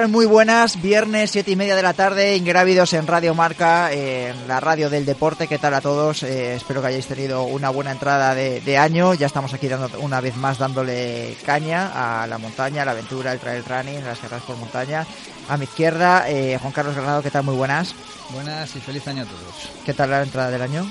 [0.00, 0.08] tal?
[0.08, 0.82] Muy buenas.
[0.82, 5.06] Viernes, siete y media de la tarde, ingrávidos en Radio Marca, en la radio del
[5.06, 5.46] deporte.
[5.46, 6.24] ¿Qué tal a todos?
[6.24, 9.14] Eh, espero que hayáis tenido una buena entrada de, de año.
[9.14, 13.30] Ya estamos aquí dando una vez más dándole caña a la montaña, a la aventura,
[13.32, 15.06] el trail running, las carreras por montaña.
[15.48, 17.44] A mi izquierda, eh, Juan Carlos Granado, ¿qué tal?
[17.44, 17.94] Muy buenas.
[18.32, 19.70] Buenas y feliz año a todos.
[19.86, 20.90] ¿Qué tal la entrada del año?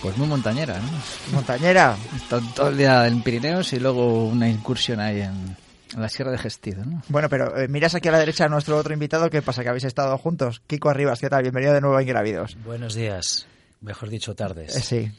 [0.00, 0.88] Pues muy montañera, ¿no?
[1.34, 1.94] Montañera.
[2.30, 5.59] Todo, todo el día en Pirineos y luego una incursión ahí en
[5.96, 7.02] la Sierra de Gestido, ¿no?
[7.08, 9.30] Bueno, pero eh, miras aquí a la derecha a nuestro otro invitado.
[9.30, 9.62] ¿Qué pasa?
[9.62, 10.62] ¿Que habéis estado juntos?
[10.66, 11.42] Kiko Arribas, ¿qué tal?
[11.42, 12.56] Bienvenido de nuevo a Ingrávidos.
[12.64, 13.46] Buenos días,
[13.80, 14.76] mejor dicho, tardes.
[14.76, 15.12] Eh, sí.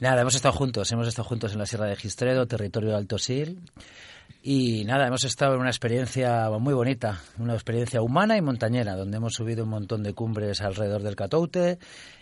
[0.00, 3.18] Nada, hemos estado juntos, hemos estado juntos en la Sierra de Gistredo, territorio de Alto
[3.20, 3.60] Sil.
[4.42, 9.18] Y nada, hemos estado en una experiencia muy bonita, una experiencia humana y montañera, donde
[9.18, 11.78] hemos subido un montón de cumbres alrededor del Catoute,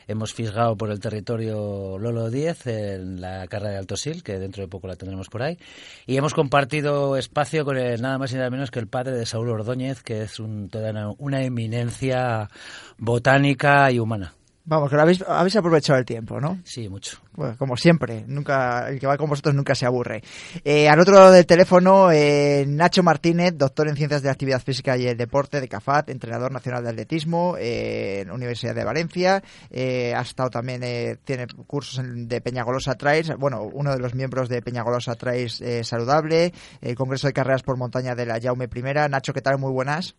[0.09, 4.65] hemos fisgado por el territorio Lolo 10 en la carrera de Alto Sil, que dentro
[4.65, 5.57] de poco la tendremos por ahí,
[6.05, 9.25] y hemos compartido espacio con el nada más y nada menos que el padre de
[9.25, 12.51] Saúl Ordóñez, que es un, toda una eminencia
[12.97, 14.35] botánica y humana.
[14.69, 16.59] Vamos, que lo habéis, habéis aprovechado el tiempo, ¿no?
[16.63, 17.17] Sí, mucho.
[17.33, 20.21] Bueno, como siempre, nunca el que va con vosotros nunca se aburre.
[20.63, 24.61] Eh, al otro lado del teléfono, eh, Nacho Martínez, doctor en Ciencias de la Actividad
[24.61, 28.85] Física y el Deporte de CAFAT, entrenador nacional de atletismo eh, en la Universidad de
[28.85, 29.43] Valencia.
[29.71, 34.51] Eh, ha estado también, eh, tiene cursos de Peñagolosa Trails, bueno, uno de los miembros
[34.51, 36.53] de Peñagolosa Trails eh, Saludable,
[36.83, 39.09] el Congreso de Carreras por Montaña de la Jaume I.
[39.09, 39.57] Nacho, ¿qué tal?
[39.57, 40.15] Muy buenas.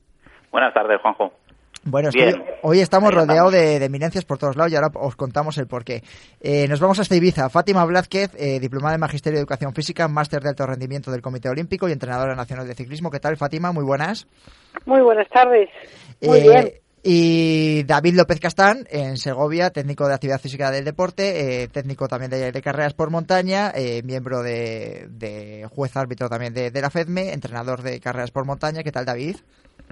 [0.52, 1.32] Buenas tardes, Juanjo.
[1.84, 2.44] Bueno, es que Bien.
[2.62, 6.04] hoy, estamos rodeados de, de eminencias por todos lados y ahora os contamos el porqué.
[6.42, 7.50] Eh, nos vamos hasta Ibiza.
[7.50, 11.50] Fátima Blázquez, eh, diplomada en Magisterio de Educación Física, máster de alto rendimiento del Comité
[11.50, 13.10] Olímpico y entrenadora nacional de ciclismo.
[13.10, 13.72] ¿Qué tal, Fátima?
[13.72, 14.28] Muy buenas.
[14.86, 15.70] Muy buenas tardes.
[16.22, 16.72] Muy Eh, bien.
[17.02, 22.30] Y David López Castán, en Segovia, técnico de actividad física del deporte, eh, técnico también
[22.30, 26.90] de, de carreras por montaña, eh, miembro de, de juez árbitro también de, de la
[26.90, 28.84] FEDME, entrenador de carreras por montaña.
[28.84, 29.38] ¿Qué tal, David?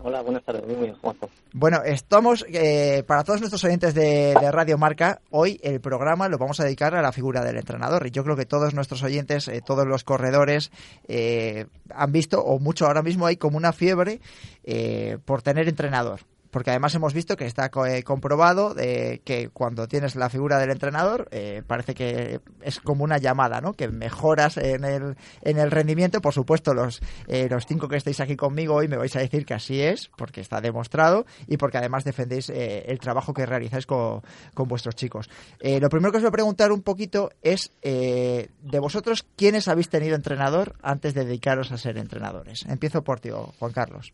[0.04, 0.66] Hola, buenas tardes.
[0.66, 1.30] Muy bien, Juanjo.
[1.54, 6.38] Bueno, estamos, eh, para todos nuestros oyentes de, de Radio Marca, hoy el programa lo
[6.38, 8.06] vamos a dedicar a la figura del entrenador.
[8.06, 10.72] Y yo creo que todos nuestros oyentes, eh, todos los corredores,
[11.08, 14.22] eh, han visto, o mucho ahora mismo hay como una fiebre
[14.64, 16.22] eh, por tener entrenador.
[16.58, 20.72] Porque además hemos visto que está eh, comprobado de que cuando tienes la figura del
[20.72, 23.74] entrenador eh, parece que es como una llamada, ¿no?
[23.74, 26.20] Que mejoras en el, en el rendimiento.
[26.20, 29.46] Por supuesto, los, eh, los cinco que estáis aquí conmigo hoy me vais a decir
[29.46, 33.86] que así es, porque está demostrado y porque además defendéis eh, el trabajo que realizáis
[33.86, 34.24] con,
[34.56, 35.30] con vuestros chicos.
[35.60, 39.68] Eh, lo primero que os voy a preguntar un poquito es eh, de vosotros, ¿quiénes
[39.68, 42.66] habéis tenido entrenador antes de dedicaros a ser entrenadores?
[42.68, 43.30] Empiezo por ti,
[43.60, 44.12] Juan Carlos.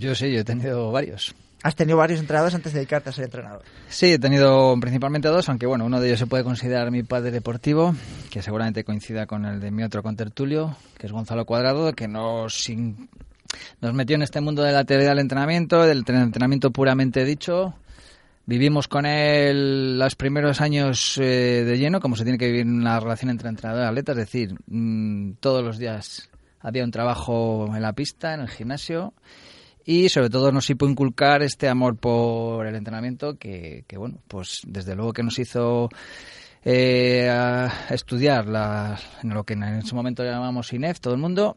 [0.00, 1.36] Yo sí, yo he tenido varios.
[1.62, 3.62] ¿Has tenido varios entrenadores antes de dedicarte a ser entrenador?
[3.88, 7.32] Sí, he tenido principalmente dos, aunque bueno, uno de ellos se puede considerar mi padre
[7.32, 7.94] deportivo,
[8.30, 13.08] que seguramente coincida con el de mi otro contertulio, que es Gonzalo Cuadrado, que in-
[13.80, 17.74] nos metió en este mundo de la teoría del entrenamiento, del tre- entrenamiento puramente dicho.
[18.46, 22.98] Vivimos con él los primeros años eh, de lleno, como se tiene que vivir una
[23.00, 26.30] relación entre entrenador y atleta, es decir, mm, todos los días
[26.60, 29.12] había un trabajo en la pista, en el gimnasio,
[29.90, 34.94] y sobre todo nos supo inculcar este amor por el entrenamiento que, bueno, pues desde
[34.94, 35.88] luego que nos hizo
[36.62, 37.26] eh,
[37.88, 41.56] estudiar la, en lo que en ese momento llamamos INEF, todo el mundo,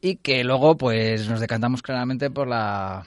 [0.00, 3.06] y que luego pues nos decantamos claramente por la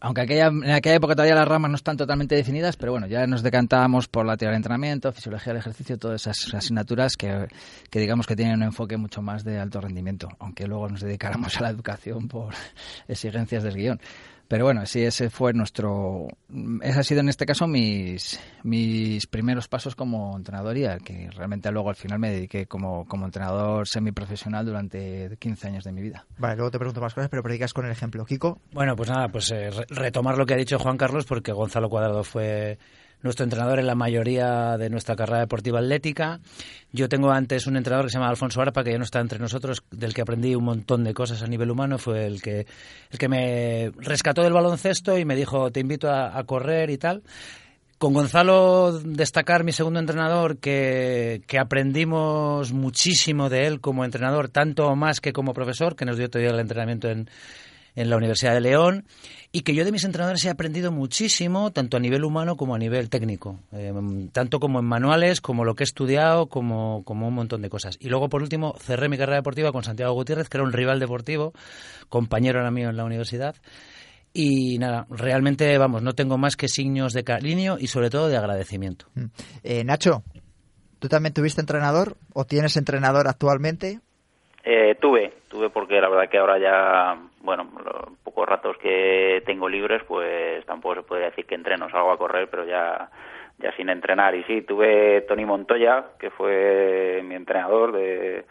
[0.00, 3.26] aunque aquella, en aquella época todavía las ramas no están totalmente definidas, pero bueno, ya
[3.26, 7.48] nos decantábamos por la teoría del entrenamiento, fisiología del ejercicio, todas esas asignaturas que,
[7.90, 11.56] que digamos que tienen un enfoque mucho más de alto rendimiento, aunque luego nos dedicáramos
[11.56, 12.54] a la educación por
[13.08, 14.00] exigencias del guion.
[14.48, 16.26] Pero bueno, sí, ese fue nuestro.
[16.80, 21.30] Ese ha sido en este caso mis, mis primeros pasos como entrenador y al que
[21.30, 26.00] realmente luego al final me dediqué como, como entrenador semiprofesional durante 15 años de mi
[26.00, 26.24] vida.
[26.38, 28.24] Vale, luego te pregunto más cosas, pero predicas con el ejemplo.
[28.24, 28.58] Kiko.
[28.72, 32.24] Bueno, pues nada, pues eh, retomar lo que ha dicho Juan Carlos, porque Gonzalo Cuadrado
[32.24, 32.78] fue
[33.22, 36.40] nuestro entrenador en la mayoría de nuestra carrera deportiva atlética.
[36.92, 39.38] Yo tengo antes un entrenador que se llama Alfonso Arpa, que ya no está entre
[39.38, 41.98] nosotros, del que aprendí un montón de cosas a nivel humano.
[41.98, 42.66] Fue el que,
[43.10, 47.22] el que me rescató del baloncesto y me dijo, te invito a, correr y tal.
[47.98, 54.94] Con Gonzalo destacar mi segundo entrenador, que, que, aprendimos muchísimo de él como entrenador, tanto
[54.94, 57.28] más que como profesor, que nos dio todo el entrenamiento en,
[57.98, 59.04] en la Universidad de León
[59.50, 62.78] y que yo de mis entrenadores he aprendido muchísimo, tanto a nivel humano como a
[62.78, 63.92] nivel técnico, eh,
[64.30, 67.96] tanto como en manuales, como lo que he estudiado, como, como un montón de cosas.
[67.98, 71.00] Y luego, por último, cerré mi carrera deportiva con Santiago Gutiérrez, que era un rival
[71.00, 71.52] deportivo,
[72.08, 73.56] compañero era mío en la universidad.
[74.32, 78.36] Y nada, realmente, vamos, no tengo más que signos de cariño y sobre todo de
[78.36, 79.06] agradecimiento.
[79.14, 79.24] Mm.
[79.64, 80.22] Eh, Nacho,
[81.00, 84.00] ¿tú también tuviste entrenador o tienes entrenador actualmente?
[84.70, 89.66] Eh, tuve, tuve porque la verdad que ahora ya, bueno, los pocos ratos que tengo
[89.66, 93.08] libres, pues tampoco se puede decir que entreno, salgo a correr, pero ya,
[93.60, 94.34] ya sin entrenar.
[94.34, 98.44] Y sí, tuve Tony Montoya, que fue mi entrenador de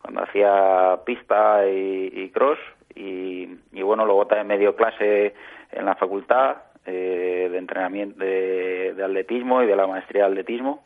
[0.00, 2.60] cuando hacía pista y, cross,
[2.94, 3.48] y,
[3.82, 5.34] bueno, luego también me dio clase
[5.72, 10.84] en la facultad eh, de entrenamiento de atletismo y de la maestría de atletismo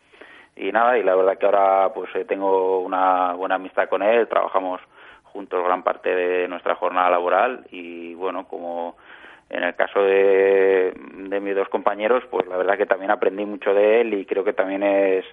[0.58, 4.28] y nada, y la verdad que ahora pues eh, tengo una buena amistad con él,
[4.28, 4.81] trabajamos
[5.25, 8.96] juntos gran parte de nuestra jornada laboral y bueno, como
[9.50, 13.72] en el caso de, de mis dos compañeros, pues la verdad que también aprendí mucho
[13.72, 15.25] de él y creo que también es,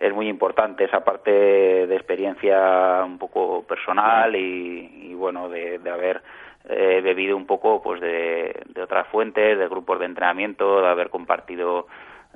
[0.00, 6.22] es muy importante esa parte de experiencia un poco personal y, bueno, de, de haber
[6.68, 11.10] eh, bebido un poco pues de, de otras fuentes, de grupos de entrenamiento, de haber
[11.10, 11.88] compartido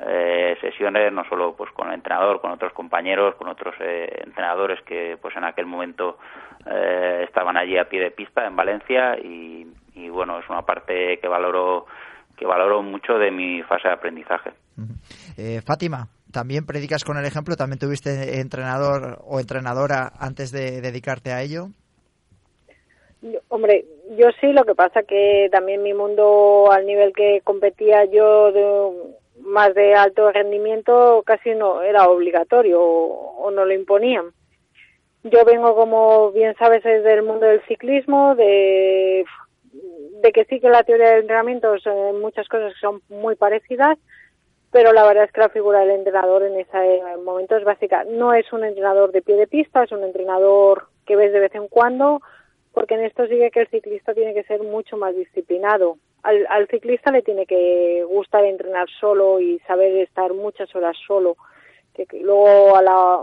[0.07, 4.81] eh, sesiones no solo pues con el entrenador con otros compañeros con otros eh, entrenadores
[4.83, 6.19] que pues en aquel momento
[6.67, 9.67] eh, estaban allí a pie de pista en Valencia y,
[10.09, 11.87] bueno es una parte que valoro
[12.37, 14.51] que valoro mucho de mi fase de aprendizaje.
[15.65, 21.41] Fátima también predicas con el ejemplo también tuviste entrenador o entrenadora antes de dedicarte a
[21.43, 21.69] ello
[23.49, 23.85] Hombre,
[24.19, 29.15] yo sí, lo que pasa que también mi mundo al nivel que competía yo de,
[29.45, 34.27] más de alto rendimiento casi no era obligatorio o, no lo imponían.
[35.25, 39.25] Yo vengo, como bien sabes, del mundo del ciclismo, de,
[40.23, 43.99] de que sí que la teoría del entrenamiento son muchas cosas son muy parecidas,
[44.73, 48.05] pero la verdad es que la figura del entrenador en ese momento es básica.
[48.05, 51.55] No es un entrenador de pie de pista, es un entrenador que ves de vez
[51.55, 52.21] en cuando,
[52.73, 56.69] porque en esto sigue que el ciclista tiene que ser mucho más disciplinado al, al
[56.69, 61.37] ciclista le tiene que gustar entrenar solo y saber estar muchas horas solo,
[61.95, 63.23] que, luego a la,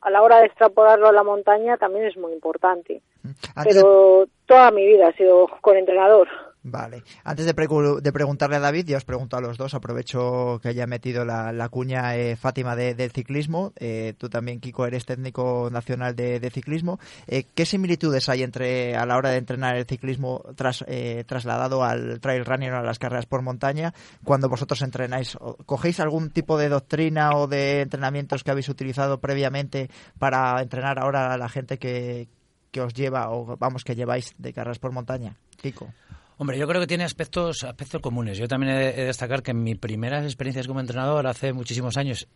[0.00, 3.02] a la hora de extrapolarlo a la montaña también es muy importante.
[3.22, 3.30] Mm.
[3.64, 6.28] Pero toda mi vida ha sido con entrenador.
[6.64, 7.02] Vale.
[7.24, 10.86] Antes de, de, preguntarle a David, ya os pregunto a los dos, aprovecho que haya
[10.86, 13.72] metido la, cuña eh, Fátima del ciclismo.
[13.76, 17.00] Eh, tú también, Kiko, eres técnico nacional de, ciclismo.
[17.26, 20.84] Eh, ¿Qué similitudes hay entre a la hora de entrenar el ciclismo tras,
[21.26, 23.92] trasladado al trail running o a las carreras por montaña
[24.22, 25.36] cuando vosotros entrenáis?
[25.66, 31.32] ¿Cogéis algún tipo de doctrina o de entrenamientos que habéis utilizado previamente para entrenar ahora
[31.32, 32.28] a la gente que,
[32.70, 35.36] que os lleva o vamos que lleváis de carreras por montaña?
[35.56, 35.92] Kiko.
[36.38, 38.38] Hombre, yo creo que tiene aspectos, aspectos comunes.
[38.38, 42.26] Yo también he de destacar que en mis primeras experiencias como entrenador, hace muchísimos años,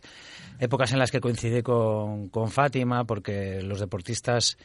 [0.59, 4.59] épocas en las que coincidí con, con Fátima, porque los deportistas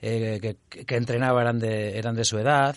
[0.00, 2.76] eh, que, que, entrenaba eran de, eran de su edad,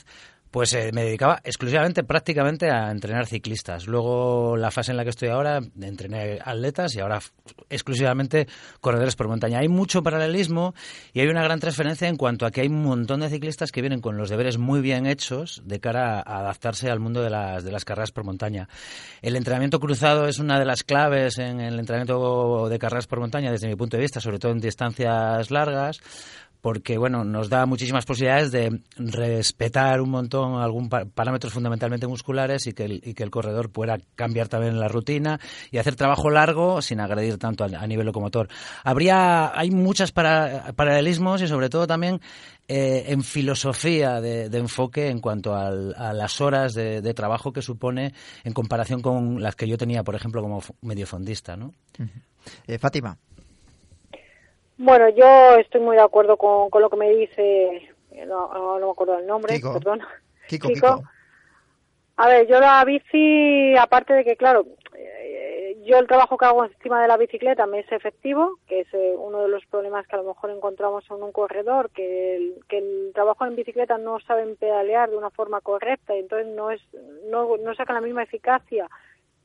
[0.52, 3.88] pues eh, me dedicaba exclusivamente, prácticamente a entrenar ciclistas.
[3.88, 7.22] Luego, la fase en la que estoy ahora, entrené atletas y ahora
[7.70, 8.48] exclusivamente
[8.82, 9.60] corredores por montaña.
[9.60, 10.76] Hay mucho paralelismo
[11.14, 13.82] y hay una gran transferencia en cuanto a que hay un montón de ciclistas que
[13.82, 17.64] vienen con los deberes muy bien hechos de cara a adaptarse al mundo de las,
[17.64, 18.68] de las carreras por montaña.
[19.22, 23.52] El entrenamiento cruzado es una de las claves en el entrenamiento de carreras por montaña
[23.52, 26.02] desde mi punto de vista, sobre todo en distancias largas
[26.62, 32.74] porque bueno, nos da muchísimas posibilidades de respetar un montón algún parámetros fundamentalmente musculares y
[32.74, 35.40] que, el, y que el corredor pueda cambiar también la rutina
[35.72, 38.48] y hacer trabajo largo sin agredir tanto a, nivel locomotor.
[38.84, 42.22] Habría, hay muchos paralelismos y sobre todo también
[42.68, 45.72] eh, en filosofía de, enfoque en cuanto a
[46.14, 48.14] las horas de, trabajo que supone
[48.44, 51.74] en comparación con las que yo tenía, por ejemplo, como mediofondista, ¿no?
[52.68, 53.18] Eh, Fátima.
[54.78, 57.90] Bueno, yo estoy muy de acuerdo con, con lo que me dice,
[58.26, 60.02] no, no, me acuerdo el nombre, perdón.
[60.48, 61.04] Kiko, Kiko.
[62.18, 66.66] A ver, yo la bici, aparte de que, claro, eh, yo el trabajo que hago
[66.66, 70.16] encima de la bicicleta me es efectivo, que es eh, uno de los problemas que
[70.16, 74.20] a lo mejor encontramos en un corredor, que el, que el trabajo en bicicleta no
[74.20, 76.82] saben pedalear de una forma correcta y entonces no, es,
[77.30, 78.88] no, no sacan la misma eficacia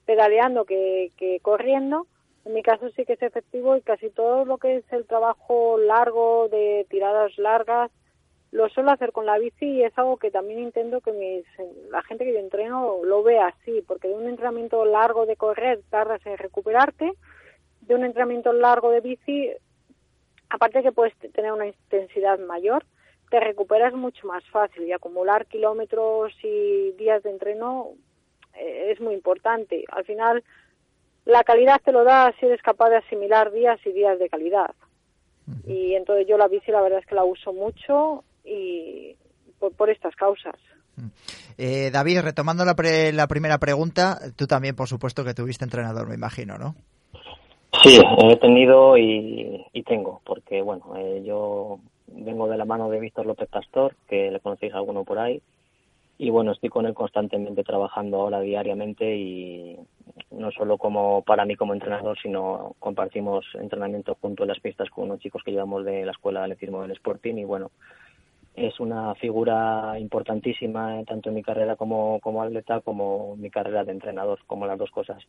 [0.05, 2.07] pedaleando que, que corriendo.
[2.47, 5.79] En mi caso sí que es efectivo y casi todo lo que es el trabajo
[5.79, 7.91] largo, de tiradas largas,
[8.53, 11.45] lo suelo hacer con la bici y es algo que también intento que mis,
[11.91, 15.81] la gente que yo entreno lo vea así, porque de un entrenamiento largo de correr
[15.91, 17.13] tardas en recuperarte,
[17.81, 19.51] de un entrenamiento largo de bici,
[20.49, 22.85] aparte que puedes tener una intensidad mayor,
[23.29, 27.89] te recuperas mucho más fácil y acumular kilómetros y días de entreno
[28.55, 29.85] eh, es muy importante.
[29.91, 30.45] Al final,
[31.27, 34.71] la calidad te lo da si eres capaz de asimilar días y días de calidad.
[35.67, 39.15] Y entonces yo la bici la verdad es que la uso mucho y
[39.77, 40.57] por, estas causas.
[41.59, 42.75] Eh, David, retomando la,
[43.13, 46.75] la primera pregunta, tú también, por supuesto, que tuviste entrenador, me imagino, ¿no?
[47.83, 51.79] Sí, he tenido y, tengo, porque bueno, eh, yo
[52.09, 55.41] vengo de la mano de Víctor López Pastor, que le conocéis a alguno por ahí,
[56.19, 59.77] y bueno, estoy con él constantemente trabajando ahora diariamente y
[60.31, 65.05] no solo como para mí como entrenador, sino compartimos entrenamiento junto a las pistas con
[65.05, 67.71] unos chicos que llevamos de la escuela de atletismo del Sporting y bueno,
[68.55, 73.93] es una figura importantísima tanto en mi carrera como, como atleta como mi carrera de
[73.93, 75.23] entrenador, como las dos cosas.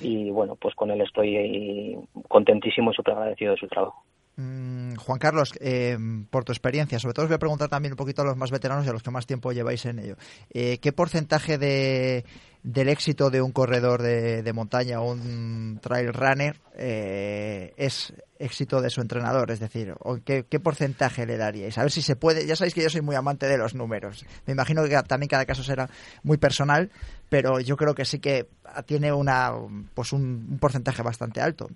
[0.00, 1.98] Y bueno, pues con él estoy
[2.28, 4.04] contentísimo y súper agradecido de su trabajo.
[4.38, 5.96] Mm, Juan Carlos, eh,
[6.28, 8.50] por tu experiencia, sobre todo os voy a preguntar también un poquito a los más
[8.50, 10.16] veteranos y a los que más tiempo lleváis en ello.
[10.52, 12.26] Eh, ¿Qué porcentaje de,
[12.62, 18.90] del éxito de un corredor de, montaña o un trail runner eh, es éxito de
[18.90, 19.50] su entrenador?
[19.50, 19.94] Es decir,
[20.26, 21.78] ¿qué, ¿qué, porcentaje le daríais?
[21.78, 22.46] A ver si se puede.
[22.46, 24.26] Ya sabéis que yo soy muy amante de los números.
[24.44, 25.88] Me imagino que también cada caso será
[26.22, 26.90] muy personal,
[27.30, 28.46] pero yo creo que sí que
[28.84, 29.54] tiene una,
[29.94, 31.70] pues un porcentaje bastante alto.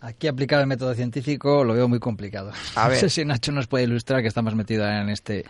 [0.00, 2.52] Aquí aplicar el método científico lo veo muy complicado.
[2.74, 5.44] A no sé si Nacho nos puede ilustrar que estamos metidos en este,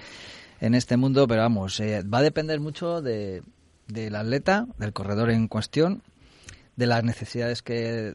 [0.60, 3.42] en este mundo, pero vamos, eh, va a depender mucho de,
[3.88, 6.02] del atleta, del corredor en cuestión,
[6.76, 8.12] de las necesidades que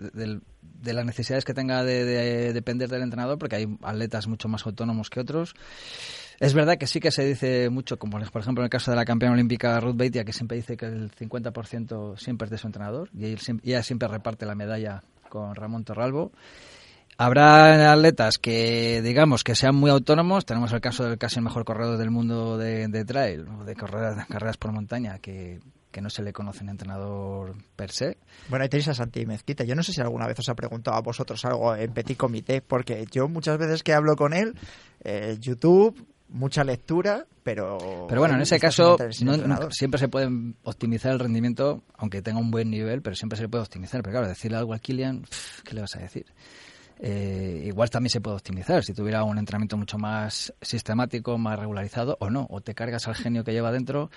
[0.81, 5.09] de las necesidades que tenga de, depender del entrenador, porque hay atletas mucho más autónomos
[5.09, 5.53] que otros.
[6.39, 8.97] Es verdad que sí que se dice mucho, como por ejemplo en el caso de
[8.97, 12.65] la campeona olímpica Ruth Beitia, que siempre dice que el 50% siempre es de su
[12.65, 16.31] entrenador y ella siempre reparte la medalla con Ramón Torralbo.
[17.17, 20.45] Habrá atletas que, digamos, que sean muy autónomos.
[20.45, 24.71] Tenemos el caso del casi mejor corredor del mundo de, trail, o de carreras, por
[24.71, 25.59] montaña, que,
[26.01, 28.17] no se le conoce un entrenador per se.
[28.49, 29.63] Bueno, ahí tenéis a Santi Mezquita.
[29.63, 32.61] Yo no sé si alguna vez os ha preguntado a vosotros algo en Petit Comité,
[32.61, 34.55] porque yo muchas veces que hablo con él,
[35.03, 35.95] eh, YouTube,
[36.31, 38.05] mucha lectura, pero...
[38.07, 38.97] Pero bueno, en ese caso
[39.69, 40.29] siempre se puede
[40.63, 44.01] optimizar el rendimiento, aunque tenga un buen nivel, pero siempre se puede optimizar.
[44.01, 45.25] Pero claro, decirle algo a Kilian,
[45.63, 46.25] ¿qué le vas a decir?
[47.03, 52.15] Eh, igual también se puede optimizar si tuviera un entrenamiento mucho más sistemático, más regularizado
[52.19, 54.11] o no, o te cargas al genio que lleva dentro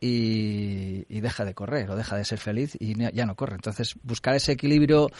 [0.00, 3.56] y, deja de correr o deja de ser feliz y ya no corre.
[3.56, 5.10] Entonces, buscar ese equilibrio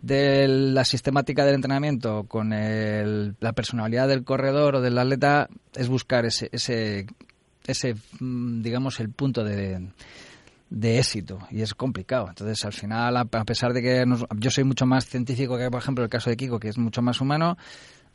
[0.00, 6.24] de la sistemática del entrenamiento con la personalidad del corredor o del atleta es buscar
[6.24, 7.06] ese, ese,
[7.66, 9.88] ese mm, digamos, el punto de,
[10.70, 12.28] de éxito y es complicado.
[12.28, 14.04] Entonces, al final, a pesar de que
[14.38, 17.02] yo soy mucho más científico que, por ejemplo, el caso de Kiko, que es mucho
[17.02, 17.56] más humano,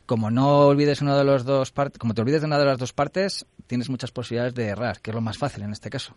[0.08, 2.78] como no olvides una de los dos partes, como te olvides de una de las
[2.78, 6.16] dos partes, tienes muchas posibilidades de errar, que es lo más fácil en este caso.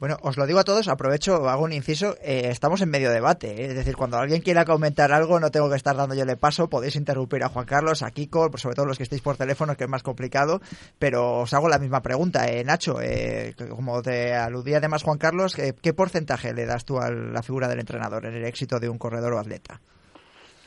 [0.00, 3.62] Bueno, os lo digo a todos, aprovecho, hago un inciso, eh, estamos en medio debate,
[3.62, 3.66] ¿eh?
[3.66, 6.68] es decir, cuando alguien quiera comentar algo, no tengo que estar dando yo le paso,
[6.68, 9.84] podéis interrumpir a Juan Carlos, a Kiko, sobre todo los que estéis por teléfono, que
[9.84, 10.60] es más complicado,
[10.98, 15.54] pero os hago la misma pregunta, eh, Nacho, eh, como te aludía además Juan Carlos,
[15.54, 18.98] ¿qué porcentaje le das tú a la figura del entrenador en el éxito de un
[18.98, 19.80] corredor o atleta?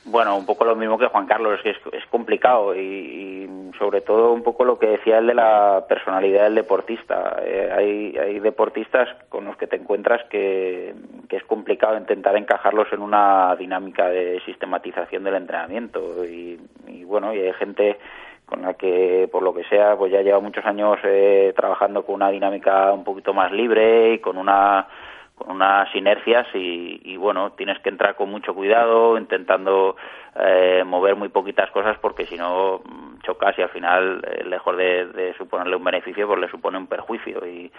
[0.05, 4.43] Bueno, un poco lo mismo que Juan Carlos, que es, complicado y, sobre todo un
[4.43, 7.38] poco lo que decía él de la personalidad del deportista.
[7.41, 10.93] Eh, hay, hay deportistas con los que te encuentras que,
[11.29, 16.60] es complicado intentar encajarlos en una dinámica de sistematización del entrenamiento y,
[17.05, 17.98] bueno, y hay gente
[18.45, 22.15] con la que por lo que sea pues ya lleva muchos años eh, trabajando con
[22.15, 24.88] una dinámica un poquito más libre y con una
[25.47, 29.95] unas inercias y, bueno, tienes que entrar con mucho cuidado, intentando
[30.35, 34.75] eh, mover muy poquitas cosas porque si no mm, chocas y al final, eh, lejos
[34.77, 37.45] de, suponerle un beneficio, pues le supone un perjuicio.
[37.45, 37.71] Y,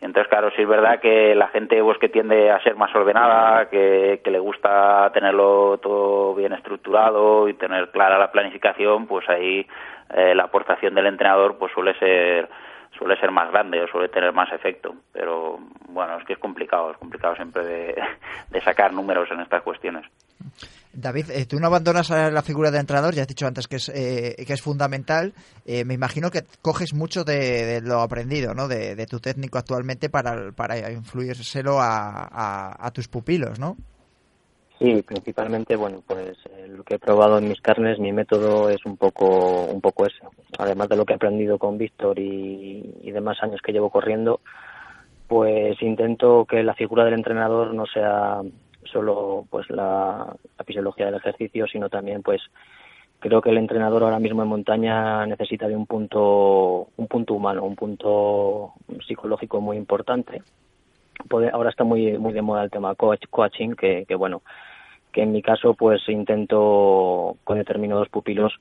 [0.00, 3.70] entonces, claro, sí es verdad que la gente pues, que tiende a ser más ordenada,
[3.70, 9.66] que, que le gusta tenerlo todo bien estructurado y tener clara la planificación, pues ahí
[10.14, 12.48] eh, la aportación del entrenador pues suele ser
[12.96, 14.94] suele ser más grande o suele tener más efecto.
[15.12, 17.94] Pero bueno, es que es complicado, es complicado siempre de,
[18.50, 20.04] de sacar números en estas cuestiones.
[20.96, 23.90] David, eh, tú no abandonas la figura de entrenador, ya has dicho antes que es,
[23.90, 25.34] eh, que es fundamental.
[25.66, 28.66] Eh, me imagino que coges mucho de, lo aprendido, ¿no?
[28.66, 33.76] De, tu técnico actualmente para, para influírselo a, a, tus pupilos, ¿no?
[34.78, 36.36] Sí, principalmente, bueno, pues
[36.68, 40.20] lo que he probado en mis carnes, mi método es un poco, un poco ese.
[40.58, 44.40] Además de lo que he aprendido con Víctor y, y demás años que llevo corriendo,
[45.28, 48.42] pues intento que la figura del entrenador no sea
[48.84, 52.40] solo pues la, fisiología del ejercicio, sino también pues
[53.18, 57.64] creo que el entrenador ahora mismo en montaña necesita de un punto un punto humano,
[57.64, 58.72] un punto
[59.06, 60.42] psicológico muy importante.
[61.52, 64.42] Ahora está muy muy de moda el tema coach, coaching, que, que bueno,
[65.12, 68.52] que en mi caso pues intento con determinados pupilos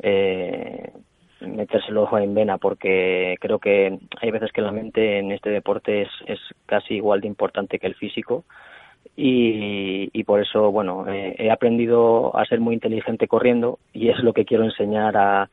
[0.00, 0.92] eh,
[1.40, 6.08] metérselo en vena porque creo que hay veces que la mente en este deporte es,
[6.26, 8.44] es casi igual de importante que el físico.
[9.16, 14.18] Y, y por eso, bueno, eh, he aprendido a ser muy inteligente corriendo y es
[14.20, 15.48] lo que quiero enseñar a,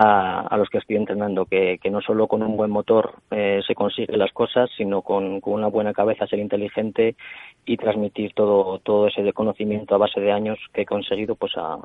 [0.00, 3.60] a, a los que estoy entrenando, que, que, no solo con un buen motor eh,
[3.66, 7.16] se consiguen las cosas, sino con, una buena cabeza ser inteligente
[7.66, 11.78] y transmitir todo, todo ese conocimiento a base de años que he conseguido pues a,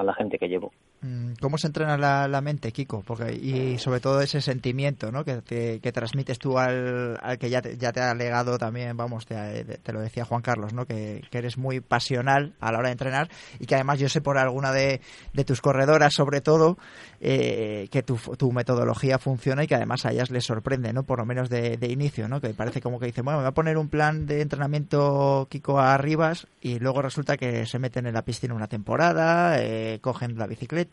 [0.00, 0.70] la gente que llevo.
[1.02, 3.02] Mm, ¿Cómo se entrena la, mente, Kiko?
[3.02, 5.24] Porque, y sobre todo ese sentimiento ¿no?
[5.24, 5.40] que,
[5.80, 9.64] que, transmites tú al, al que ya te, ya te, ha legado también, vamos, te,
[9.64, 10.84] te lo decía Juan Carlos, ¿no?
[10.84, 14.20] Que, que, eres muy pasional a la hora de entrenar y que además yo sé
[14.20, 15.00] por alguna de,
[15.32, 16.76] de tus corredoras, sobre todo,
[17.20, 21.04] eh, que tu, tu, metodología funciona y que además a ellas les sorprende, ¿no?
[21.04, 22.42] Por lo menos de, de inicio, ¿no?
[22.42, 25.80] Que parece como que dicen, bueno, me voy a poner un plan de entrenamiento Kiko
[25.80, 30.36] a Rivas y luego resulta que se meten en la piscina una temporada, eh, cogen
[30.36, 30.89] la bicicleta,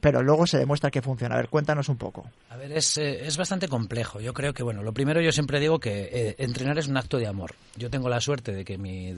[0.00, 1.34] pero luego se demuestra que funciona.
[1.34, 2.30] A ver, cuéntanos un poco.
[2.50, 4.20] A ver, es, eh, es bastante complejo.
[4.20, 7.18] Yo creo que, bueno, lo primero yo siempre digo que eh, entrenar es un acto
[7.18, 7.54] de amor.
[7.76, 9.14] Yo tengo la suerte de que mi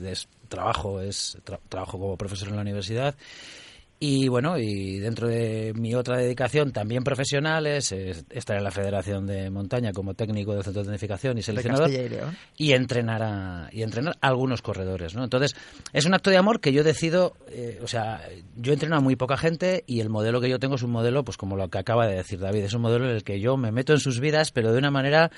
[0.47, 1.37] trabajo es
[1.67, 3.15] trabajo como profesor en la universidad
[4.01, 9.25] y bueno, y dentro de mi otra dedicación también profesional es, estar en la Federación
[9.25, 11.89] de Montaña como técnico de centro de tecnificación y seleccionador
[12.55, 15.25] y, entrenar a, y entrenar a algunos corredores, ¿no?
[15.25, 15.53] Entonces,
[15.91, 18.21] es un acto de amor que yo decido, eh, o sea,
[18.55, 21.25] yo entreno a muy poca gente y el modelo que yo tengo es un modelo,
[21.25, 23.57] pues como lo que acaba de decir David, es un modelo en el que yo
[23.57, 25.29] me meto en sus vidas, pero de una manera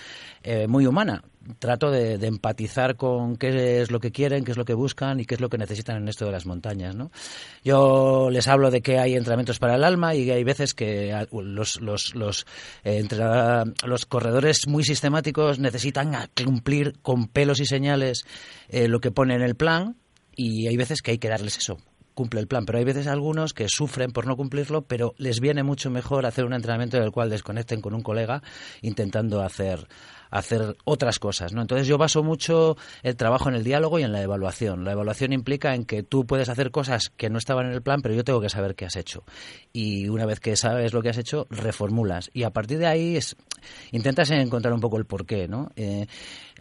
[0.43, 1.23] eh, muy humana
[1.59, 5.25] trato de, empatizar con qué es lo que quieren, qué es lo que buscan y
[5.25, 6.95] qué es lo que necesitan en esto de las montañas.
[6.95, 7.11] ¿no?
[7.63, 11.81] Yo les hablo de que hay entrenamientos para el alma y hay veces que los,
[11.81, 12.45] los, los,
[12.83, 13.07] eh,
[13.85, 18.25] los corredores muy sistemáticos necesitan cumplir con pelos y señales
[18.69, 19.97] eh, lo que pone en el plan
[20.35, 21.77] y hay veces que hay que darles eso,
[22.21, 25.63] cumple el plan, pero hay veces algunos que sufren por no cumplirlo, pero les viene
[25.63, 28.43] mucho mejor hacer un entrenamiento en el cual desconecten con un colega
[28.83, 29.87] intentando hacer
[30.29, 31.61] hacer otras cosas, ¿no?
[31.61, 34.85] Entonces yo baso mucho el trabajo en el diálogo y en la evaluación.
[34.85, 38.01] La evaluación implica en que tú puedes hacer cosas que no estaban en el plan,
[38.01, 39.23] pero yo tengo que saber qué has hecho.
[39.73, 42.31] Y una vez que sabes lo que has hecho, reformulas.
[42.33, 43.35] Y a partir de ahí es,
[43.91, 45.69] intentas encontrar un poco el porqué, ¿no?
[45.75, 46.07] Eh,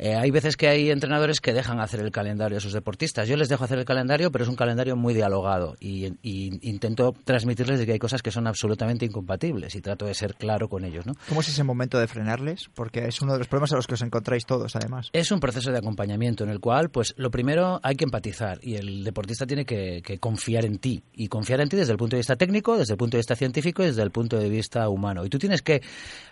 [0.03, 3.29] eh, hay veces que hay entrenadores que dejan hacer el calendario a sus deportistas.
[3.29, 7.79] Yo les dejo hacer el calendario, pero es un calendario muy dialogado y, intento transmitirles
[7.79, 11.05] de que hay cosas que son absolutamente incompatibles y trato de ser claro con ellos,
[11.05, 11.15] ¿no?
[11.29, 12.71] ¿Cómo es ese momento de frenarles?
[12.75, 15.11] Porque es uno de los a los que os encontráis todos, además.
[15.13, 18.77] Es un proceso de acompañamiento en el cual, pues, lo primero hay que empatizar y
[18.77, 21.03] el deportista tiene que, confiar en ti.
[21.13, 23.37] Y confiar en ti desde el punto de vista técnico, desde el punto de vista
[23.37, 25.27] científico y desde el punto de vista humano.
[25.27, 25.83] Y tú tienes que...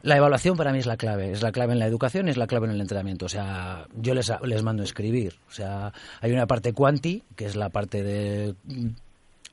[0.01, 1.33] La evaluación para mí es la clave.
[1.33, 3.27] Es la clave en la educación y es la clave en el entrenamiento.
[3.27, 3.58] O sea,
[3.95, 5.39] yo les, les mando a escribir.
[5.49, 8.55] O sea, hay una parte cuanti, que es la parte de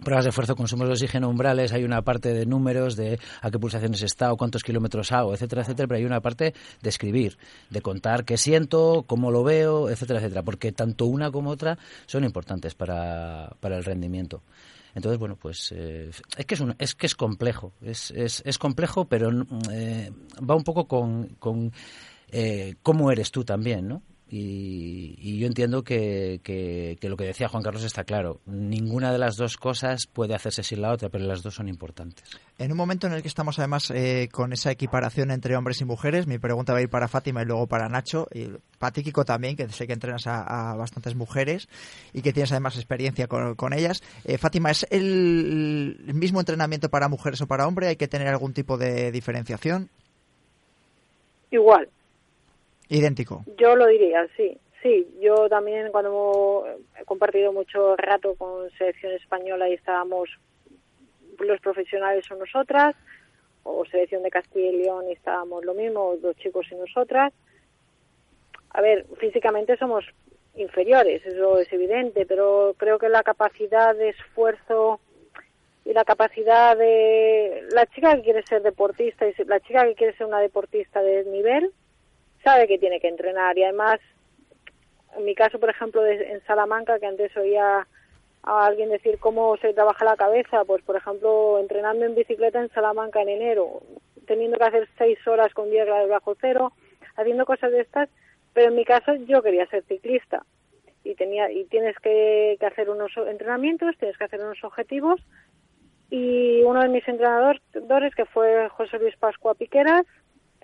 [0.04, 3.60] pruebas de esfuerzo, consumo de oxígeno, umbrales, hay una parte de números, de a qué
[3.60, 7.38] pulsaciones está o cuántos kilómetros hago, etcétera, etcétera, pero hay una parte de escribir,
[7.70, 12.24] de contar qué siento, cómo lo veo, etcétera, etcétera, porque tanto una como otra son
[12.24, 14.42] importantes para, para el rendimiento.
[14.96, 19.06] Entonces, bueno, pues eh, es, que es, es que es complejo, es, es, es complejo,
[19.06, 19.30] pero
[19.72, 20.12] eh,
[20.50, 21.74] va un poco con, con
[22.32, 24.02] eh, cómo eres tú también, ¿no?
[24.28, 28.42] Y, yo entiendo que, que, lo que decía Juan Carlos está claro.
[28.46, 32.24] Ninguna de las dos cosas puede hacerse sin la otra, pero las dos son importantes.
[32.58, 35.86] En un momento en el que estamos además eh, con esa equiparación entre hombres y
[35.86, 38.48] mujeres, mi pregunta va a ir para Fátima y luego para Nacho, y
[38.80, 41.70] para Kiko también, que sé que entrenas a, bastantes mujeres
[42.12, 44.02] y que tienes además experiencia con, ellas.
[44.24, 47.90] Eh, Fátima, ¿es el, el mismo entrenamiento para mujeres o para hombres?
[47.90, 49.90] ¿Hay que tener algún tipo de diferenciación?
[51.52, 51.90] Igual.
[52.90, 53.44] Idéntico.
[53.58, 54.58] Yo lo diría, sí.
[54.82, 56.64] Sí, yo también cuando
[57.00, 60.30] he compartido mucho rato con selección española y estábamos
[61.40, 62.96] los profesionales o nosotras,
[63.64, 67.34] o selección de Castilla y León y estábamos lo mismo, dos chicos y nosotras.
[68.70, 70.06] A ver, físicamente somos
[70.56, 75.00] inferiores, eso es evidente, pero creo que la capacidad de esfuerzo
[75.84, 80.16] y la capacidad de la chica que quiere ser deportista y la chica que quiere
[80.16, 81.72] ser una deportista de nivel
[82.46, 83.58] sabe que tiene que entrenar.
[83.58, 84.00] Y además
[85.18, 87.86] en mi caso por ejemplo en Salamanca que antes oía
[88.46, 92.70] a alguien decir cómo se trabaja la cabeza, pues por ejemplo, entrenando en bicicleta en
[92.70, 93.82] Salamanca en enero,
[94.28, 96.72] teniendo que hacer seis horas con 10 grados bajo cero,
[97.16, 98.08] haciendo cosas de estas,
[98.54, 100.46] pero en mi caso yo quería ser ciclista.
[101.04, 105.22] Y tenía y tienes que, hacer unos entrenamientos, tienes que hacer unos objetivos.
[106.10, 110.06] Y uno de mis entrenadores que fue José Luis Pascua Piqueras,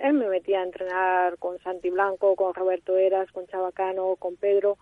[0.01, 4.77] él me metía a entrenar con Santi Blanco, con Roberto Eras, con Chabacano, con Pedro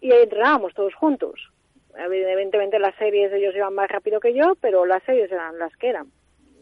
[0.00, 1.50] y ahí entrenábamos todos juntos
[1.98, 5.88] Evidentemente las series ellos iban más rápido que yo, pero las series eran las que
[5.88, 6.06] eran.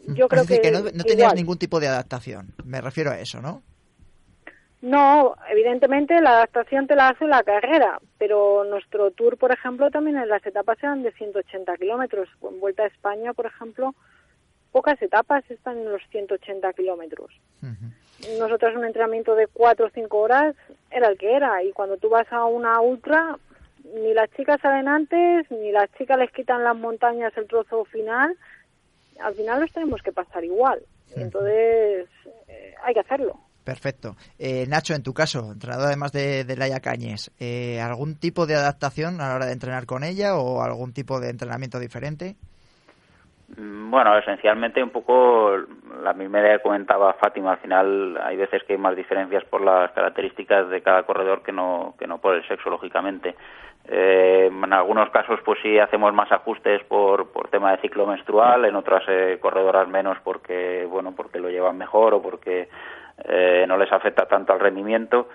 [0.07, 2.53] Yo creo que, no, tenías ningún tipo de adaptación.
[2.63, 3.61] Me refiero a eso, ¿no?
[4.81, 10.17] No, evidentemente la adaptación te la hace la carrera, pero nuestro tour, por ejemplo, también
[10.17, 12.29] en las etapas eran de 180 kilómetros.
[12.41, 13.93] En Vuelta a España, por ejemplo,
[14.77, 17.31] pocas etapas están en los 180 kilómetros.
[18.37, 20.55] Nosotros un entrenamiento de 4 o 5 horas
[20.91, 23.39] era el que era, y cuando tú vas a una ultra,
[23.95, 28.37] ni las chicas salen antes, ni las chicas les quitan las montañas el trozo final.
[29.19, 30.79] Al final los tenemos que pasar igual.
[31.15, 32.07] Entonces,
[32.47, 33.39] eh, hay que hacerlo.
[33.63, 34.15] Perfecto.
[34.37, 38.53] Eh, Nacho, en tu caso, entrenador además de, de Laia Cañes, eh, ¿algún tipo de
[38.53, 42.35] adaptación a la hora de entrenar con ella o algún tipo de entrenamiento diferente?
[43.55, 45.55] Mm, bueno, esencialmente un poco
[46.03, 47.53] la misma idea que comentaba Fátima.
[47.53, 51.51] Al final hay veces que hay más diferencias por las características de cada corredor que
[51.51, 53.35] no, que no por el sexo, lógicamente.
[53.89, 58.65] Eh, en algunos casos, pues sí hacemos más ajustes por, por tema de ciclo menstrual,
[58.65, 62.67] en otras eh, corredoras menos porque, bueno, porque lo llevan mejor o porque
[63.23, 65.29] eh, no les afecta tanto al rendimiento.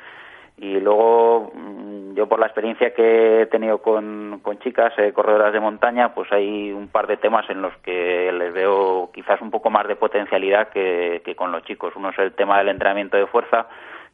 [0.59, 5.53] Y luego, mm, yo por la experiencia que he tenido con, con chicas eh, corredoras
[5.53, 9.51] de montaña, pues hay un par de temas en los que les veo quizás un
[9.51, 11.95] poco más de potencialidad que, que con los chicos.
[11.97, 13.67] Uno es el tema del entrenamiento de fuerza,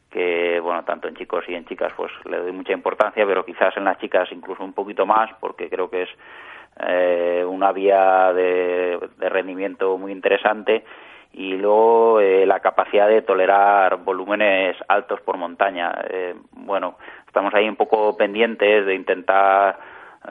[0.09, 3.75] que bueno tanto en chicos y en chicas pues le doy mucha importancia pero quizás
[3.77, 6.09] en las chicas incluso un poquito más porque creo que es
[6.87, 10.83] eh, una vía de, rendimiento muy interesante
[11.33, 15.93] y luego eh, la capacidad de tolerar volúmenes altos por montaña.
[16.09, 19.77] Eh, bueno estamos ahí un poco pendientes de intentar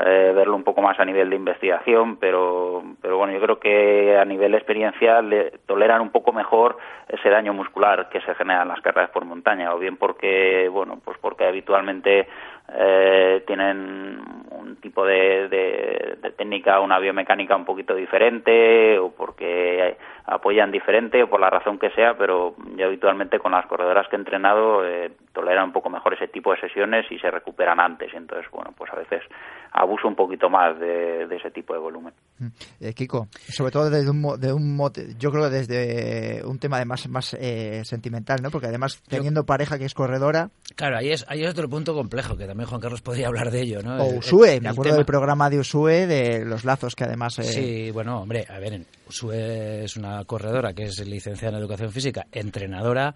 [0.01, 4.19] eh, verlo un poco más a nivel de investigación, pero, pero bueno, yo creo que
[4.19, 6.77] a nivel experiencial le toleran un poco mejor
[7.09, 11.01] ese daño muscular que se genera en las carreras por montaña, o bien porque, bueno,
[11.03, 12.29] pues porque habitualmente
[12.75, 14.21] eh, tienen
[14.59, 21.29] un tipo de, de, técnica, una biomecánica un poquito diferente, o porque apoyan diferente, o
[21.29, 25.11] por la razón que sea, pero yo habitualmente con las corredoras que he entrenado eh,
[25.39, 28.13] toleran un poco mejor ese tipo de sesiones y se recuperan antes.
[28.13, 29.23] Entonces, bueno, pues a veces
[29.71, 32.13] abuso un poquito más de, ese tipo de volumen.
[32.39, 32.47] Mm.
[32.81, 34.77] Eh, Kiko, sobre todo desde un, de un
[35.17, 38.51] yo creo que desde un tema además más eh, sentimental, ¿no?
[38.51, 40.51] Porque además teniendo pareja que es corredora.
[40.75, 43.61] Claro, ahí es, ahí es otro punto complejo que también Juan Carlos podría hablar de
[43.61, 43.97] ello, ¿no?
[44.03, 47.39] O Usue, me acuerdo del programa de Usue, de los lazos que además.
[47.39, 47.45] Eh...
[47.45, 52.27] Sí, bueno, hombre, a ver, Usue es una corredora que es licenciada en educación física,
[52.33, 53.15] entrenadora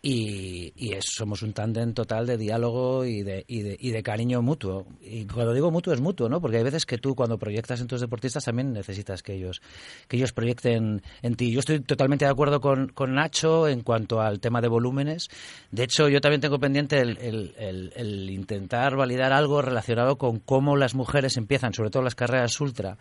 [0.00, 4.86] y, somos un tándem total de diálogo y de, y, de, y de cariño mutuo.
[5.02, 6.40] Y cuando digo mutuo es mutuo, ¿no?
[6.40, 9.60] Porque hay veces que tú cuando proyectas en tus deportistas también necesitas que ellos,
[10.06, 11.50] que ellos proyecten en ti.
[11.50, 15.28] Yo estoy totalmente de acuerdo con, con Nacho en cuanto al tema de volúmenes.
[15.70, 21.36] De hecho, yo también tengo pendiente el, intentar validar algo relacionado con cómo las mujeres
[21.36, 22.98] empiezan, sobre todo las carreras ultra,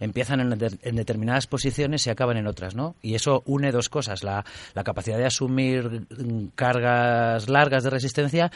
[0.00, 2.96] empiezan en, determinadas posiciones y acaban en otras, ¿no?
[3.02, 6.06] Y eso une dos cosas, la, la capacidad de asumir
[6.54, 8.50] cargas largas de resistencia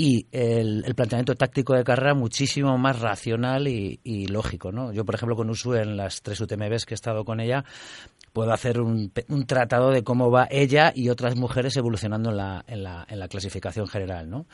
[0.00, 4.72] y el, planteamiento táctico de carrera muchísimo más racional y, lógico.
[4.72, 4.94] ¿no?
[4.94, 7.66] Yo, por ejemplo, con Usu en las tres UTMBs que he estado con ella,
[8.32, 9.12] puedo hacer un,
[9.46, 13.28] tratado de cómo va ella y otras mujeres evolucionando en la, en la, en la
[13.28, 14.30] clasificación general.
[14.30, 14.46] ¿no?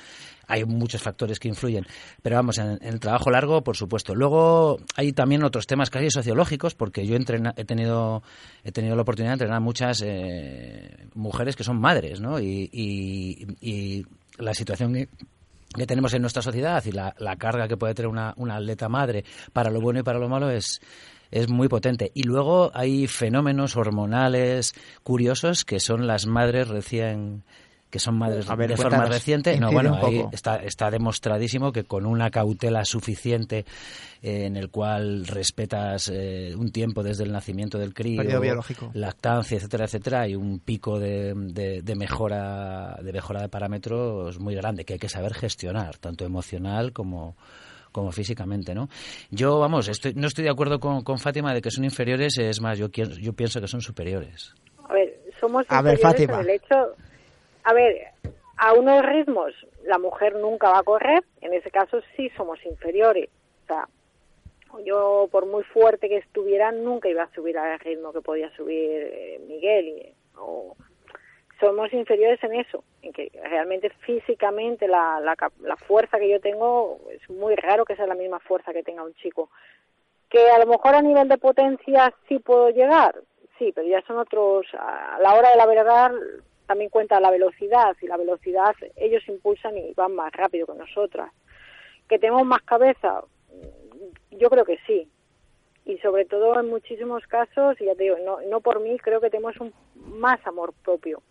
[0.46, 1.86] Hay muchos factores que influyen,
[2.22, 4.14] pero vamos, en, el trabajo largo, por supuesto.
[4.14, 7.24] Luego hay también otros temas casi sociológicos, porque yo he,
[7.64, 8.22] tenido,
[8.64, 12.40] he tenido la oportunidad de entrenar muchas eh, mujeres que son madres, ¿no?
[12.40, 12.70] y,
[13.60, 14.06] y
[14.38, 15.08] la situación
[15.74, 19.24] que tenemos en nuestra sociedad y la, carga que puede tener una, una, atleta madre
[19.52, 20.80] para lo bueno y para lo malo es,
[21.30, 22.10] es muy potente.
[22.14, 27.44] Y luego hay fenómenos hormonales curiosos que son las madres recién
[27.90, 29.58] que son madres de forma reciente.
[29.58, 33.64] No, bueno, ahí está, está demostradísimo que con una cautela suficiente
[34.22, 38.22] eh, en el cual respetas eh, un tiempo desde el nacimiento del crío,
[38.92, 44.84] lactancia, etcétera, etcétera, hay un pico de, de, mejora de mejora de parámetros muy grande
[44.84, 47.36] que hay que saber gestionar, tanto emocional como
[47.96, 48.88] como físicamente, ¿no?
[49.30, 52.60] Yo, vamos, estoy, no estoy de acuerdo con, con Fátima de que son inferiores, es
[52.60, 54.54] más, yo, yo pienso que son superiores.
[54.86, 56.42] A ver, somos a ver, Fátima.
[56.42, 56.94] el hecho...
[57.64, 58.12] A ver,
[58.58, 59.54] a unos ritmos
[59.84, 63.30] la mujer nunca va a correr, en ese caso sí somos inferiores.
[63.64, 63.88] O sea,
[64.84, 68.78] yo por muy fuerte que estuviera nunca iba a subir al ritmo que podía subir
[68.78, 70.76] eh, Miguel y, o
[71.60, 77.00] somos inferiores en eso, en que realmente físicamente la, la, la, fuerza que yo tengo
[77.10, 79.50] es muy raro que sea la misma fuerza que tenga un chico.
[80.28, 83.14] Que a lo mejor a nivel de potencia sí puedo llegar,
[83.58, 86.12] sí, pero ya son otros, a la hora de la verdad
[86.66, 91.30] también cuenta la velocidad y la velocidad ellos impulsan y van más rápido que nosotras.
[92.08, 93.22] Que tenemos más cabeza,
[94.32, 95.08] yo creo que sí.
[95.84, 99.20] Y sobre todo en muchísimos casos, y ya te digo, no, no por mí, creo
[99.20, 101.22] que tenemos un más amor propio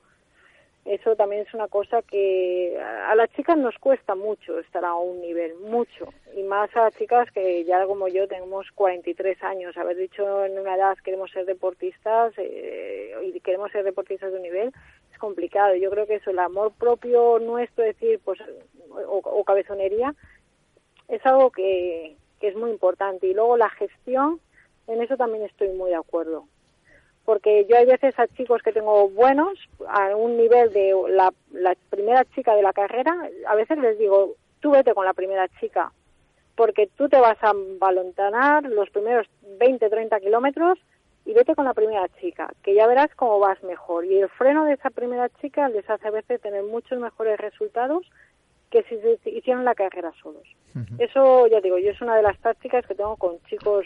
[0.85, 5.19] eso también es una cosa que a las chicas nos cuesta mucho estar a un
[5.19, 10.45] nivel, mucho, y más a chicas que ya como yo tenemos 43 años, haber dicho
[10.45, 14.71] en una edad queremos ser deportistas eh, y queremos ser deportistas de un nivel
[15.15, 15.75] es complicado.
[15.75, 18.39] Yo creo que eso, el amor propio nuestro, decir, pues,
[19.07, 20.13] o, cabezonería,
[21.07, 23.27] es algo que, que es muy importante.
[23.27, 24.39] Y luego la gestión,
[24.87, 26.47] en eso también estoy muy de acuerdo
[27.25, 29.57] porque yo hay veces a chicos que tengo buenos,
[29.87, 31.33] a un nivel de la,
[31.89, 33.13] primera chica de la carrera,
[33.47, 35.91] a veces les digo, tú vete con la primera chica,
[36.55, 39.27] porque tú te vas a balontanar los primeros
[39.59, 40.79] 20, 30 kilómetros
[41.25, 44.05] y vete con la primera chica, que ya verás cómo vas mejor.
[44.05, 48.05] Y el freno de esa primera chica les hace a veces tener muchos mejores resultados
[48.69, 50.43] que si se hicieron la carrera solos.
[50.99, 53.85] Eso, ya digo, yo es una de las tácticas que tengo con chicos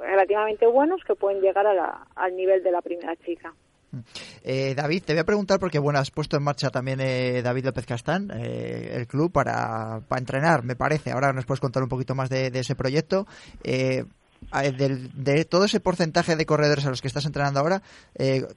[0.00, 3.52] relativamente buenos que pueden llegar al nivel de la primera chica.
[4.44, 7.64] Eh, David, te voy a preguntar porque bueno, has puesto en marcha también eh, David
[7.64, 11.10] López Castán, eh, el club para, para, entrenar, me parece.
[11.10, 13.26] Ahora nos puedes contar un poquito más de, ese proyecto.
[13.62, 14.04] de,
[14.52, 17.82] de, todo ese porcentaje de corredores a los que estás entrenando ahora,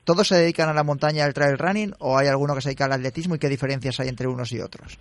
[0.04, 2.86] ¿todos se dedican a la montaña, al trail running o hay alguno que se dedica
[2.86, 5.00] al atletismo y qué diferencias hay entre unos y otros?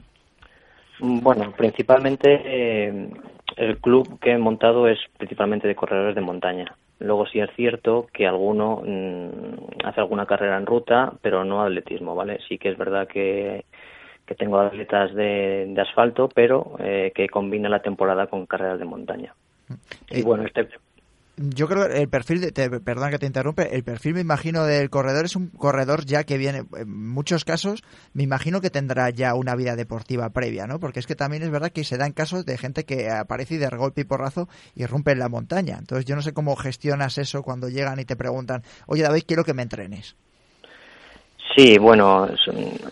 [1.00, 3.10] Bueno, principalmente
[3.56, 6.74] el club que he montado es principalmente de corredores de montaña.
[6.98, 12.14] Luego sí es cierto que alguno mm, hace alguna carrera en ruta, pero no atletismo,
[12.14, 12.38] ¿vale?
[12.48, 13.64] Sí que es verdad que,
[14.26, 18.84] que tengo atletas de, de asfalto, pero eh, que combina la temporada con carreras de
[18.84, 19.34] montaña.
[20.10, 20.68] Y bueno, este,
[21.48, 24.90] yo creo que el perfil, de, perdón que te interrumpe, el perfil me imagino del
[24.90, 29.34] corredor es un corredor ya que viene, en muchos casos, me imagino que tendrá ya
[29.34, 30.78] una vida deportiva previa, ¿no?
[30.78, 33.58] Porque es que también es verdad que se dan casos de gente que aparece y
[33.58, 35.76] de golpe y porrazo y rompe en la montaña.
[35.78, 39.44] Entonces yo no sé cómo gestionas eso cuando llegan y te preguntan, oye David, quiero
[39.44, 40.16] que me entrenes.
[41.56, 42.28] Sí, bueno,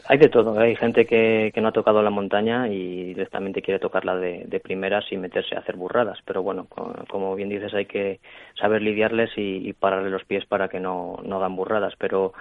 [0.08, 0.58] hay de todo.
[0.58, 4.58] Hay gente que, que, no ha tocado la montaña y directamente quiere tocarla de, de
[4.60, 6.18] primeras y meterse a hacer burradas.
[6.24, 6.66] Pero bueno,
[7.08, 8.18] como bien dices, hay que
[8.60, 11.94] saber lidiarles y, pararle los pies para que no, no hagan burradas.
[11.98, 12.32] Pero,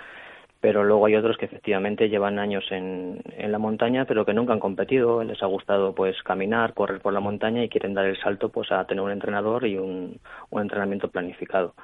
[0.60, 4.54] pero luego hay otros que efectivamente llevan años en, en la montaña, pero que nunca
[4.54, 5.24] han competido.
[5.24, 8.72] Les ha gustado pues caminar, correr por la montaña y quieren dar el salto pues
[8.72, 11.76] a tener un entrenador y un, un entrenamiento planificado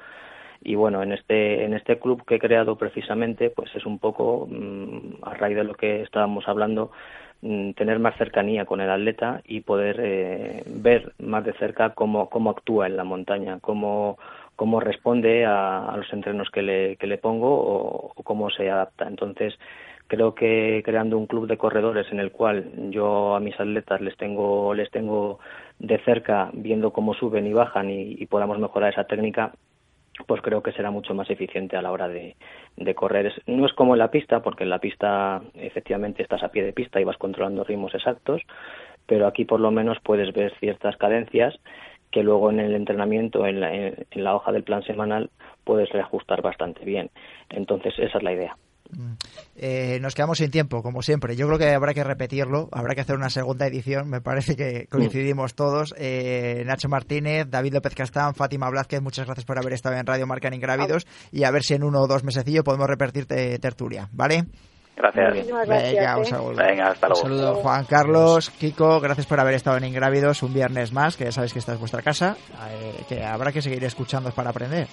[0.64, 4.48] y bueno en este en este club que he creado precisamente pues es un poco
[4.50, 6.90] mm, a raíz de lo que estábamos hablando
[7.42, 12.28] mm, tener más cercanía con el atleta y poder eh, ver más de cerca cómo
[12.30, 14.18] cómo actúa en la montaña cómo
[14.56, 19.06] cómo responde a, los entrenos que le, que le pongo o, cómo se adapta.
[19.08, 19.54] Entonces
[20.06, 24.16] creo que creando un club de corredores en el cual yo a mis atletas les
[24.16, 25.38] tengo les tengo
[25.78, 29.52] de cerca viendo cómo suben y bajan y podamos mejorar esa técnica
[30.26, 32.36] pues creo que será mucho más eficiente a la hora de,
[32.94, 33.32] correr.
[33.46, 36.72] no es como en la pista, porque en la pista efectivamente estás a pie de
[36.72, 38.42] pista y vas controlando ritmos exactos,
[39.06, 41.58] pero aquí por lo menos puedes ver ciertas cadencias
[42.10, 45.30] que luego en el entrenamiento, en la, en la hoja del plan semanal,
[45.64, 47.10] puedes reajustar bastante bien.
[47.50, 48.56] Entonces, esa es la idea.
[49.56, 51.36] Eh, nos quedamos sin tiempo, como siempre.
[51.36, 54.08] Yo creo que habrá que repetirlo, habrá que hacer una segunda edición.
[54.08, 55.94] Me parece que coincidimos todos.
[55.98, 60.26] Eh, Nacho Martínez, David López Castán, Fátima Blázquez, muchas gracias por haber estado en Radio
[60.26, 64.08] Marca en Ingrávidos y a ver si en uno o dos mesecillos podemos repetirte tertulia,
[64.12, 64.44] ¿vale?
[64.96, 65.46] Gracias.
[65.68, 67.22] Venga, un Venga, hasta luego.
[67.22, 67.54] saludo.
[67.56, 71.52] Juan Carlos, Kiko, gracias por haber estado en Ingrávidos un viernes más, que ya sabéis
[71.52, 72.36] que esta es vuestra casa,
[72.70, 74.86] eh, que habrá que seguir escuchando para aprender.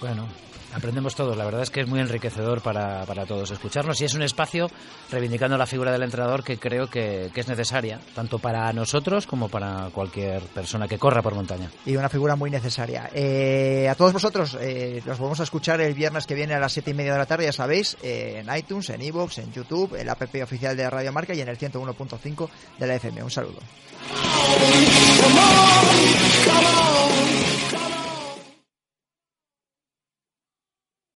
[0.00, 0.28] Bueno,
[0.74, 1.36] aprendemos todos.
[1.36, 4.70] La verdad es que es muy enriquecedor para, para todos escucharnos y es un espacio
[5.10, 9.48] reivindicando la figura del entrenador que creo que, que, es necesaria, tanto para nosotros como
[9.48, 11.70] para cualquier persona que corra por montaña.
[11.86, 13.10] Y una figura muy necesaria.
[13.12, 16.72] Eh, a todos vosotros, eh, los vamos a escuchar el viernes que viene a las
[16.72, 20.08] siete y media de la tarde, ya sabéis, en iTunes, en iVoox, en YouTube, el
[20.08, 23.22] app oficial de Radio Marca y en el 101.5 de la FM.
[23.22, 23.58] Un saludo.